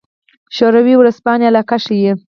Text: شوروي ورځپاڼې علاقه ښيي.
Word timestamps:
شوروي 0.55 0.95
ورځپاڼې 0.97 1.45
علاقه 1.51 1.77
ښيي. 1.85 2.11